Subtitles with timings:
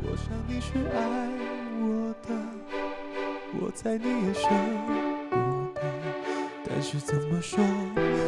[0.00, 0.98] 我想你是爱
[1.80, 2.34] 我的，
[3.60, 4.48] 我猜你也舍
[4.86, 5.32] 不
[5.74, 5.80] 得，
[6.68, 7.58] 但是怎么说，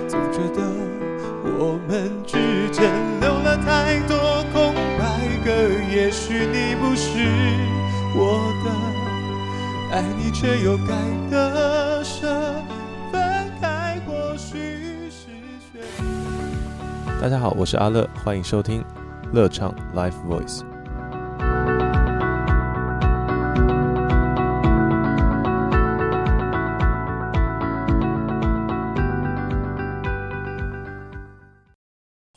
[0.08, 0.60] 总觉得
[1.44, 5.50] 我们之间留了太多空白格。
[5.94, 7.20] 也许你不是
[8.16, 10.94] 我的，爱你却又该
[11.30, 12.26] 得舍，
[13.12, 13.22] 分
[13.60, 15.28] 开或许是
[15.72, 17.22] 选择。
[17.22, 18.84] 大家好，我是阿乐，欢迎收听
[19.32, 20.69] 乐唱 Live Voice。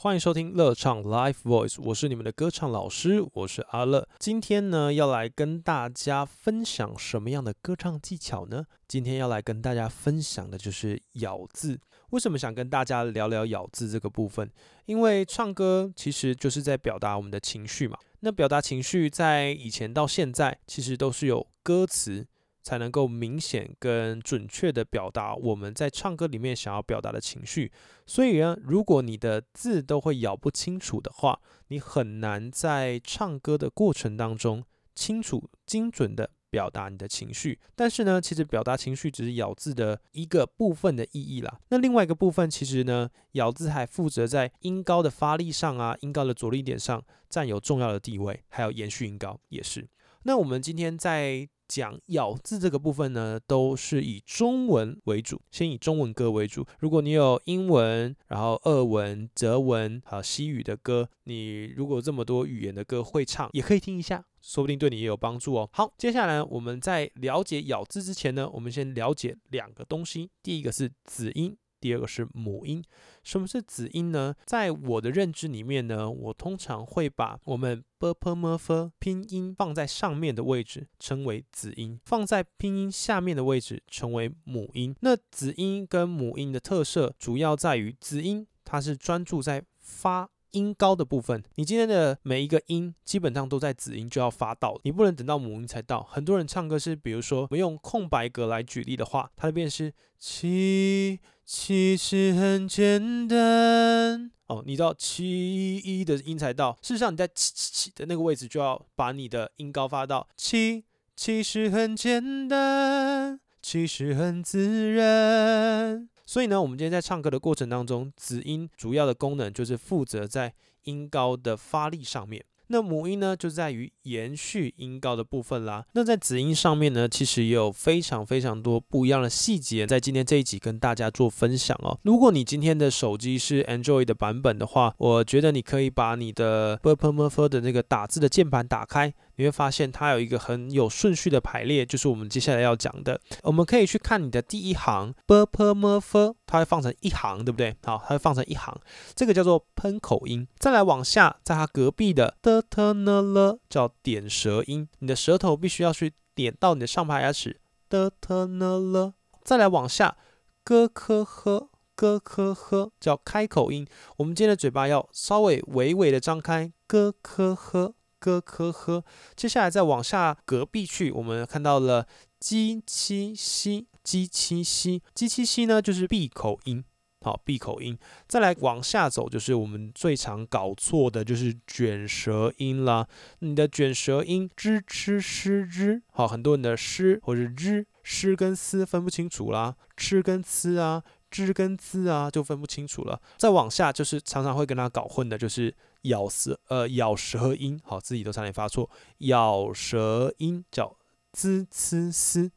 [0.03, 4.05] 欢迎收听乐唱 Live Voice，我是你们的歌唱老师，我是阿乐。
[4.19, 8.65] 今天呢，要来跟大家分享什么样的歌唱技巧呢？
[8.85, 11.79] 今天要来跟大家分享的就是咬字。
[12.09, 14.51] 为什么想跟大家聊聊咬字这个部分？
[14.87, 17.97] 因为唱歌其实就是在表达我们的情绪嘛。
[18.19, 22.27] 那表达情绪，在以前到现在，其实都是有歌词。
[22.63, 27.71] 才能够明显跟准确的表达我们在唱歌里面想要表达的情绪。
[28.07, 34.63] 所以呢，如果你的字都会咬不清楚的话，你很难在唱歌的过程当中
[34.95, 37.59] 清楚、精准的表达你的情绪。
[37.75, 41.59] 但是呢，其实表达情绪只是咬字的一个部分的意义啦。
[41.69, 49.87] 那另外一个部分，其实呢，咬字还负责在音高的发力上啊，音高的着力点上占有重要的地位，还有延续音高也是。
[50.25, 56.65] 那我们今天在讲咬字这个部分呢，都是以中文为主，先以中文歌为主。
[56.79, 65.69] 如果你有英文、然后俄文、德文还有西语的歌，你如果这么多语言的歌会唱，也可以听一下，说不定对你也有帮助哦。
[65.73, 71.57] 好，接下来我们在了解咬字之前呢，我们先了解两个东西，第一个是子音。
[71.83, 72.81] 第二个是母音，
[73.25, 74.33] 什么是子音呢？
[74.45, 84.95] 在我的认知里面呢，我通常会把我们 b p m f 拼音放在上面的位置称为子音，放在拼音下面的位置称为母音。
[85.01, 90.29] 那子音跟母音的特色主要在于，子音它是专注在发。
[90.53, 96.03] 音高的部分，你今天的每一个音基本上都在子音就要发到，你不能等到母音才到。
[96.03, 110.83] 很多人唱歌是，比如说我们用空白格来举例的话，它那边是七其实很简单哦，你知道其一的音才到，事实上你在其其的那个位置就要把你的音高发到其
[111.15, 116.09] 其实很简单，其实很自然。
[116.25, 120.53] 所以呢，我们今天在唱歌的过程当中，子音主要的功能就是负责在
[120.83, 122.43] 音高的发力上面。
[122.73, 125.85] 那母音呢，就在于延续音高的部分啦。
[125.93, 131.99] 那在子音上面呢，其实也有非常非常多不一样的细节，在今天这一集跟大家做分享哦。
[132.01, 139.13] 如果你今天的手机是 Android 的版本的话，我觉得你可以把你的 b p m f 的那个打字的键盘打开。
[139.35, 143.19] 你会发现它有一个很有顺序的排列，就是我们接下来要讲的。
[143.41, 147.75] 我们可以去看你的第一行 b p m f，它会放成一行，对不对？
[147.83, 148.79] 好，它会放成一行，
[149.15, 150.47] 这个叫做喷口音。
[150.59, 159.13] 再来往下，在它隔壁的 d t n l 叫点舌音，你的舌头必须要去点到你的上排牙齿 d t n l。
[159.43, 160.15] 再来往下
[160.63, 167.93] g k h g k h 叫开口音，我们今天的嘴巴要稍微微微的张开 g k h。
[168.23, 169.03] 咯科呵，
[169.35, 172.07] 接下来再往下隔壁去，我们看到了
[172.39, 176.85] 鸡七西，鸡七西，鸡七西呢就是闭口音，
[177.19, 177.97] 好闭口音。
[178.25, 183.05] 再来往下走，就是我们最常搞错的，就是卷舌音啦。
[183.39, 192.09] 你的卷舌音，zh ch sh z，好，很多人的 sh 或者 z sh 跟 s 分不清楚啦，ch 跟 c 啊，z 跟 z
[192.09, 193.21] 啊就分不清楚了。
[193.37, 195.75] 再往下就是常常会跟他搞混的，就是。
[196.03, 198.89] 咬舌，呃，咬舌音，好，自己都差点发错。
[199.19, 200.97] 咬舌音叫
[201.33, 202.51] z c s，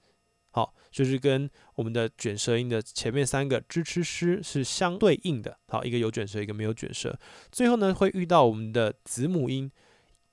[0.51, 5.59] 好，就是跟我们的卷舌音的前面三个 zh ch sh 是相对应的。
[5.69, 7.19] 好，一个有卷舌，一个没有卷舌。
[7.51, 9.71] 最后呢，会遇到我们的子母音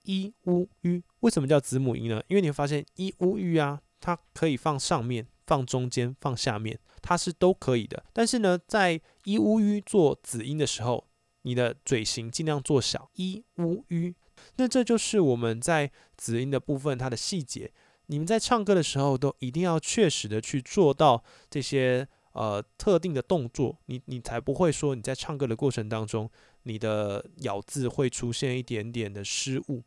[0.05, 1.01] i u u。
[1.19, 2.21] 为什么叫子母音呢？
[2.27, 8.03] 因为你会发现 i u u 啊，它可以放上面、放中间、放下面，它是都可以的。
[8.11, 11.07] 但是呢，在 i u u 做子音的时候，
[11.43, 14.13] 你的嘴型尽量做小，一乌 u，
[14.57, 17.71] 那这就是我们在子音的部分它的细节。
[18.07, 26.29] 你们在唱歌的时候都一定要确实的去做到这些呃特定的动作，你你才不会说你在唱歌的过程当中，
[26.63, 29.83] 你的咬字会出现一点点的失误。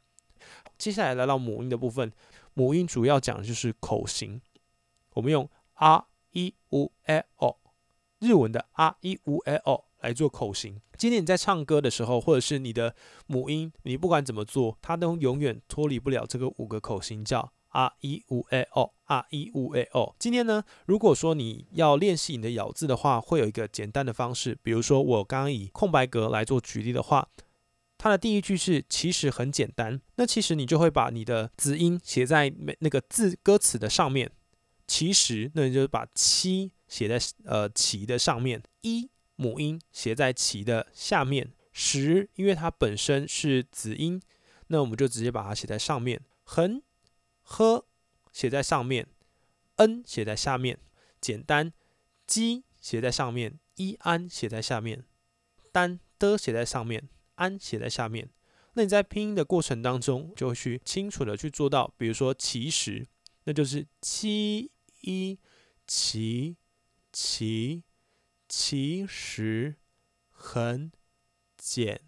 [0.78, 2.10] 接下来来到母音的部分，
[2.54, 4.40] 母音主要讲的就是口型，
[5.12, 7.56] 我们用 r、e、u、e、o。
[8.18, 10.80] 日文的 r e u l 来做口型。
[10.96, 12.94] 今天你在唱歌的时候，或者是你的
[13.26, 20.14] 母音，你不管怎么做，它都永远脱离不了这个五个口型，叫 r e u l r e u l。
[20.20, 27.28] 今天呢，如果说你要练习你的咬字的话，会有一个简单的方式，比如说我刚刚以空白格来做举例的话，
[27.98, 34.30] 它的第一句是其实很简单，那其实你就会把你的子音写在每那个字歌词的上面。
[34.86, 44.20] 其实，那你就把七写在呃其的上面，一母音写在其的下面，十因为它本身是子音，
[44.66, 46.82] 那我们就直接把它写在上面，横、
[47.42, 47.86] 呵
[48.32, 49.06] 写在上面
[49.76, 50.78] ，n 写在下面，
[51.20, 51.72] 简单，
[52.26, 55.04] 鸡写在上面，一安写在下面，
[55.70, 58.28] 单的写在上面，安写在下面。
[58.74, 63.06] 那你在拼音的过程当中，就去清楚的去做到，比如说其实，
[63.44, 64.70] 那就是七。
[65.02, 65.38] 一
[65.86, 66.56] 其
[67.12, 67.84] 其。
[68.58, 69.74] 其实
[70.30, 70.90] 很
[71.58, 72.00] 简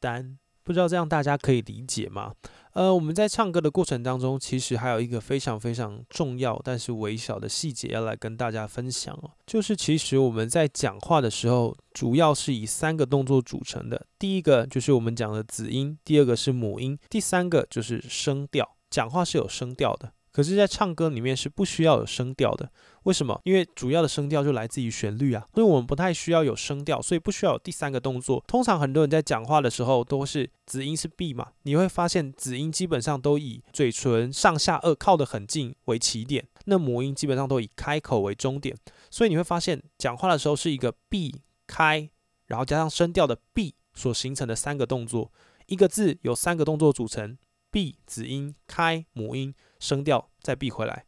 [0.00, 2.34] 单，不知道这样大家可以理解吗？
[2.72, 14.08] 呃，我们在唱歌的过程当中，其实还有一个非常非常重要但是微小的细节要来跟大家分享哦，就是其实我们在讲话的时候，主要是以三个动作组成的。
[14.18, 18.76] 第一个就是我们讲的子音，第二个是母音，第三个就是声调。
[18.90, 20.12] 讲话是有声调的。
[20.36, 22.70] 可是，在唱歌里面是不需要有声调的，
[23.04, 23.40] 为什么？
[23.44, 28.44] 因为主要的声调就来自于旋律啊，所以我们不太需要有声调，所以不需要有第三个动作。
[28.46, 38.76] 通常很多人在讲话的时候都是子音是 B 嘛，你会发现子音基本上都以嘴唇上下颚靠得很近为起点，那母音基本上都以开口为终点，
[39.10, 41.34] 所以你会发现讲话的时候是一个 B
[41.66, 42.10] 开，
[42.48, 45.32] 然后加上声调的 B 所形成的三个动作，
[45.64, 47.38] 一个字有三个动作组成
[47.76, 49.54] 闭子音开母音。
[49.78, 51.04] 声调再闭回来，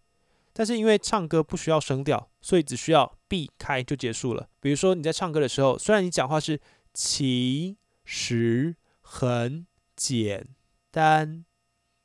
[0.52, 4.46] 但是因为唱歌不需要声调，所以只需要闭开就结束了。
[4.60, 6.60] 比如说你在唱歌的时候，虽然你讲话是
[6.92, 9.66] 其实很
[9.96, 10.46] 简
[10.90, 11.46] 单，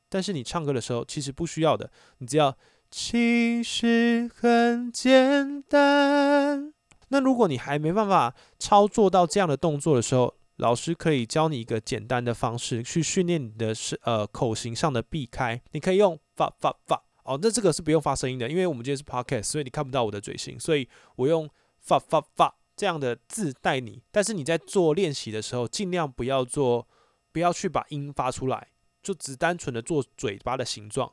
[0.07, 2.57] 但是你唱歌的时候其实不需要的，你只要
[2.89, 6.73] 其实很简单。
[7.09, 10.33] 那如果你还没办法操作到这样的动作的时候，
[10.63, 20.87] 老师可以教你一个简单的方式去训练你的是呃口型上的避开，你可以用发发发哦，那这个是不用发声音的，因为我们今天是 podcast，所以你看不到我的嘴型，所以
[21.17, 21.49] 我用
[21.81, 24.01] 发发发这样的字带你。
[24.09, 26.87] 但是你在做练习的时候，尽量不要做，
[27.33, 28.69] 不要去把音发出来，
[29.01, 31.11] 就只单纯的做嘴巴的形状，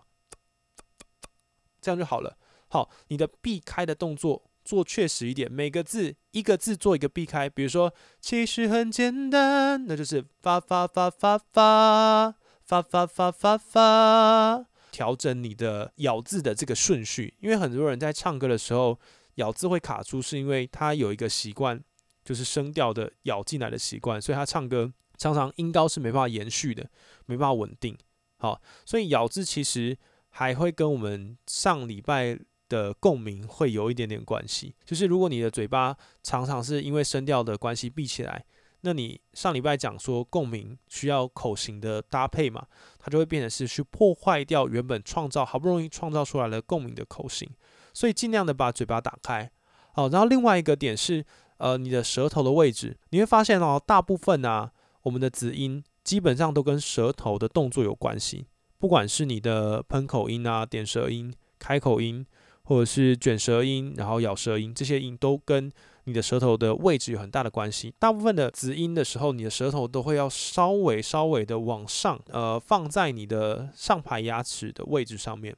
[1.81, 2.39] 这样就好了。
[2.69, 4.50] 好，你的避开的动作。
[4.71, 18.97] 做确实一点，每个字一个字做一个避开，比如说其实很简单，那就是发发发发发发发发发发，调整你的咬字的这个顺序，因为很多人在唱歌的时候
[19.35, 21.83] 咬字会卡住，是因为他有一个习惯，
[22.25, 26.89] 就是声调的咬进来的习惯，所以他唱歌常常音高是没办法延续的，
[27.27, 27.99] 没办法稳定。
[28.37, 32.39] 好，所以咬字其实还会跟我们上礼拜。
[32.71, 38.43] 的共鸣会有一点点关系，就是如果你的嘴巴常常是因为声调的关系闭起来，
[38.83, 42.65] 那你上礼拜讲说共鸣需要口型的搭配嘛，
[42.99, 47.51] 它就会变成是去破坏掉原本创造好不容易创造出来的共鸣的口型，
[47.93, 49.51] 所以尽量的把嘴巴打开。
[49.95, 51.27] 哦，然后另外一个点是，
[51.59, 54.71] 呃，你的舌头的位置，你会发现哦，大部分啊，
[55.03, 58.47] 我们的子音基本上都跟舌头的动作有关系，
[58.79, 62.25] 不管是你的喷口音啊、点舌音、开口音。
[62.65, 65.71] 或者是卷舌音，然后咬舌音，这些音都跟
[66.05, 67.95] 你的舌头的位置有很大的关系。
[67.99, 75.57] 大部分的子音的时候，你的舌头都会要稍微稍微的往上，呃，放在你的上排牙齿的位置上面。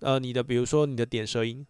[0.00, 1.66] 呃，你的比如说你的点舌音、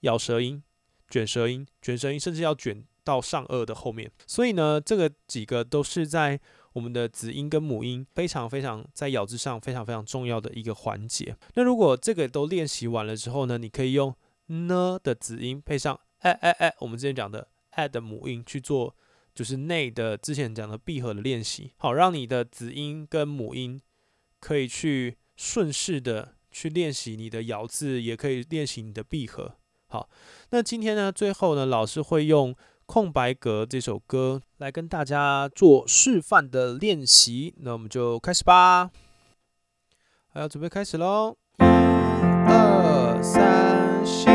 [0.00, 0.62] 咬舌音、
[1.08, 4.10] 卷舌音、卷舌音，甚至要卷到上颚的后面。
[4.26, 6.40] 所以呢，这个几个都是在。
[6.72, 11.36] 我们的子音跟母音非常非常在咬字上非常非常重要的一个环节。
[11.54, 14.14] 那如果这个都练习完了之后呢，你可以用
[14.46, 18.94] 呢的子音配上哎哎哎，我们之前讲的哎的母音去做，
[19.34, 23.80] 就是内的之前讲的闭合的练习，好让你的子音跟母音
[24.40, 29.56] 可以去顺势的去练习你的咬字，也可以练习你的闭合。
[29.86, 30.08] 好，
[30.50, 32.54] 那今天呢，最后呢，老师会用。
[32.88, 38.90] 空白格这首歌来跟大家做示范的练习，那我们就开始吧。
[40.32, 41.36] 还要准备开始喽！
[41.58, 44.26] 一、二、三、四。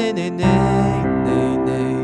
[0.00, 1.99] nay, nay, nay, nay, nee.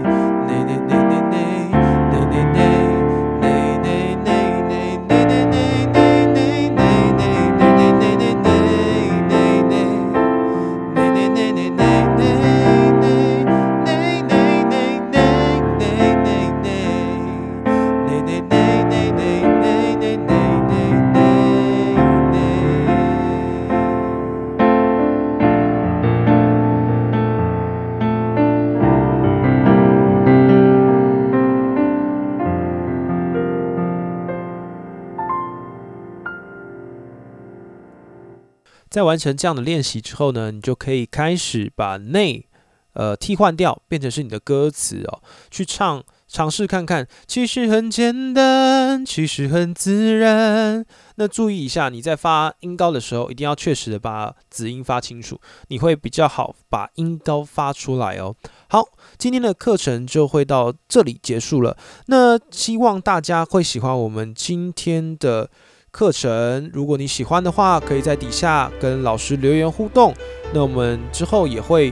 [38.96, 42.46] 在完成这样的练习之后呢，你就可以开始把内
[42.94, 47.06] 呃替换掉，变成是你的歌词哦，去唱，尝试看看。
[47.26, 50.86] 其实很简单，其实很自然。
[51.16, 55.38] 那注意一下，你在发音高的时候，一定要确实的把子音发清楚，
[55.68, 58.34] 你会比较好把音高发出来哦。
[58.70, 58.82] 好，
[59.18, 61.76] 今天的课程就会到这里结束了。
[62.06, 65.50] 那希望大家会喜欢我们今天的。
[65.96, 70.12] 课程，如果你喜欢的话，可以在底下跟老师留言互动。
[70.52, 71.90] 那我们之后也会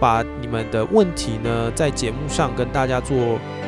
[0.00, 3.16] 把你们的问题呢，在节目上跟大家做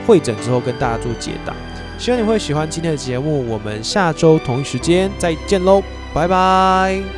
[0.05, 1.55] 会诊之后，跟大家做解答。
[1.97, 3.49] 希望你会喜欢今天的节目。
[3.49, 5.81] 我们下周同一时间再见喽，
[6.13, 7.18] 拜拜。